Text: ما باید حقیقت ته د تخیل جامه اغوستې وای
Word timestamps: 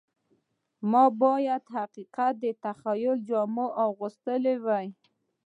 ما 0.91 1.03
باید 1.23 1.63
حقیقت 1.75 2.33
ته 2.37 2.39
د 2.43 2.45
تخیل 2.63 3.17
جامه 3.29 3.67
اغوستې 3.85 4.53
وای 4.65 4.87